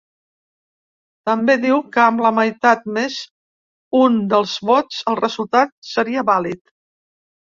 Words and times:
També 1.29 1.55
diu 1.65 1.81
que 1.97 2.01
amb 2.03 2.23
la 2.27 2.31
meitat 2.37 2.87
més 2.95 3.17
un 3.99 4.17
dels 4.31 4.55
vots 4.71 5.03
el 5.13 5.19
resultat 5.21 5.75
seria 5.91 6.27
vàlid. 6.31 6.63